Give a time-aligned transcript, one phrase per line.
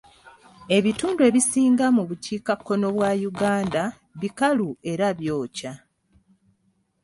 [0.77, 3.83] Ebitundu ebisinga mu bukiikakkono bwa Uganda
[4.21, 5.73] bikalu era byokya.